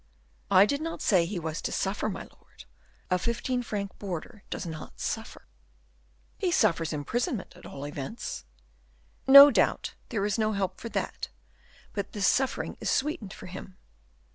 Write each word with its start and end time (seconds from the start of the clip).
"I 0.49 0.65
did 0.65 0.81
not 0.81 0.99
say 0.99 1.27
he 1.27 1.37
was 1.37 1.61
to 1.61 1.71
suffer, 1.71 2.09
my 2.09 2.23
lord; 2.23 2.65
a 3.11 3.19
fifteen 3.19 3.61
franc 3.61 3.99
boarder 3.99 4.41
does 4.49 4.65
not 4.65 4.99
suffer." 4.99 5.45
"He 6.39 6.49
suffers 6.49 6.91
imprisonment, 6.91 7.55
at 7.55 7.67
all 7.67 7.85
events." 7.85 8.43
"No 9.27 9.51
doubt; 9.51 9.93
there 10.09 10.25
is 10.25 10.39
no 10.39 10.53
help 10.53 10.81
for 10.81 10.89
that, 10.89 11.27
but 11.93 12.13
this 12.13 12.25
suffering 12.25 12.77
is 12.79 12.89
sweetened 12.89 13.31
for 13.31 13.45
him. 13.45 13.77